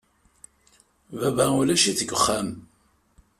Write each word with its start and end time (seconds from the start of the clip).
Baba 1.19 1.45
ulac-it 1.59 1.97
deg 1.99 2.09
uxxam. 2.17 2.49